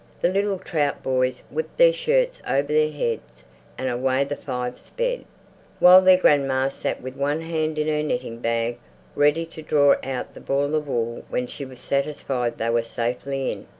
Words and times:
The 0.19 0.29
little 0.29 0.57
Trout 0.57 1.03
boys 1.03 1.43
whipped 1.51 1.77
their 1.77 1.93
shirts 1.93 2.41
over 2.47 2.69
their 2.69 2.91
heads, 2.91 3.43
and 3.77 3.87
away 3.87 4.23
the 4.23 4.35
five 4.35 4.79
sped, 4.79 5.25
while 5.77 6.01
their 6.01 6.17
grandma 6.17 6.69
sat 6.69 7.03
with 7.03 7.15
one 7.15 7.41
hand 7.41 7.77
in 7.77 7.87
her 7.87 8.01
knitting 8.01 8.39
bag 8.39 8.79
ready 9.15 9.45
to 9.45 9.61
draw 9.61 9.97
out 10.03 10.33
the 10.33 10.39
ball 10.41 10.73
of 10.73 10.87
wool 10.87 11.23
when 11.29 11.45
she 11.45 11.65
was 11.65 11.79
satisfied 11.81 12.57
they 12.57 12.71
were 12.71 12.81
safely 12.81 13.51
in. 13.51 13.67